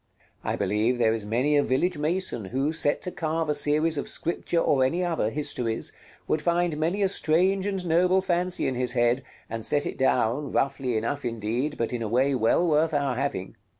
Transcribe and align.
I 0.43 0.55
believe 0.55 0.97
there 0.97 1.13
is 1.13 1.27
many 1.27 1.55
a 1.55 1.61
village 1.63 1.95
mason 1.95 2.45
who, 2.45 2.71
set 2.71 3.03
to 3.03 3.11
carve 3.11 3.49
a 3.49 3.53
series 3.53 3.99
of 3.99 4.09
Scripture 4.09 4.57
or 4.57 4.83
any 4.83 5.03
other 5.03 5.29
histories, 5.29 5.93
would 6.27 6.41
find 6.41 6.75
many 6.75 7.03
a 7.03 7.07
strange 7.07 7.67
and 7.67 7.85
noble 7.85 8.19
fancy 8.23 8.65
in 8.67 8.73
his 8.73 8.93
head, 8.93 9.21
and 9.47 9.63
set 9.63 9.85
it 9.85 9.99
down, 9.99 10.51
roughly 10.51 10.97
enough 10.97 11.23
indeed, 11.23 11.77
but 11.77 11.93
in 11.93 12.01
a 12.01 12.07
way 12.07 12.33
well 12.33 12.67
worth 12.67 12.95
our 12.95 13.15
having. 13.15 13.55